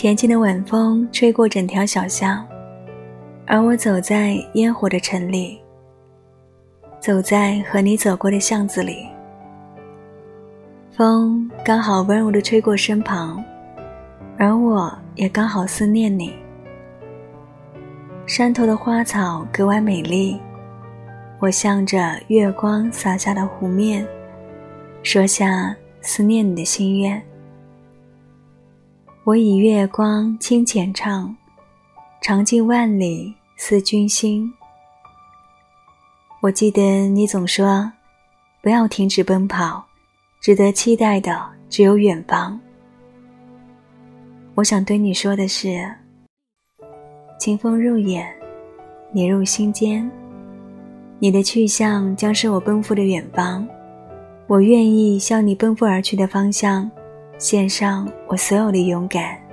[0.00, 2.42] 恬静的晚风吹过整条小巷，
[3.46, 5.60] 而我走在烟火的城里，
[6.98, 9.06] 走在和你走过的巷子里。
[10.90, 13.44] 风刚好温柔地吹过身旁，
[14.38, 16.32] 而我也刚好思念你。
[18.24, 20.40] 山头的花草格外美丽，
[21.40, 24.08] 我向着月光洒下的湖面，
[25.02, 27.22] 说下思念你的心愿。
[29.22, 31.36] 我以月光清浅唱，
[32.22, 34.50] 长尽万里思君心。
[36.40, 37.92] 我记得你总说，
[38.62, 39.84] 不要停止奔跑，
[40.40, 41.38] 值得期待的
[41.68, 42.58] 只有远方。
[44.54, 45.86] 我想对你说的是，
[47.38, 48.26] 清风入眼，
[49.12, 50.10] 你入心间，
[51.18, 53.68] 你的去向将是我奔赴的远方，
[54.46, 56.90] 我愿意向你奔赴而去的方向。
[57.40, 59.49] 献上我所有的勇敢。